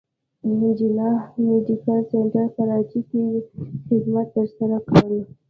جناح 0.79 1.19
ميډيکل 1.45 1.99
سنټر 2.11 2.45
کراچې 2.55 2.99
کښې 3.09 3.23
خدمات 3.87 4.27
تر 4.35 4.47
سره 4.57 4.75
کړل 4.87 5.15